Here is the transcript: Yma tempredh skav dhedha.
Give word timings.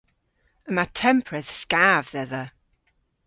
Yma 0.69 0.85
tempredh 0.99 1.51
skav 1.61 2.03
dhedha. 2.13 2.43